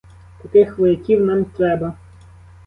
[0.41, 1.93] Таких вояків нам треба.